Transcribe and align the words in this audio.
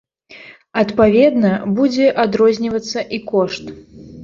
Адпаведна, 0.81 1.51
будзе 1.77 2.09
адрознівацца 2.25 2.99
і 3.19 3.23
кошт. 3.31 3.63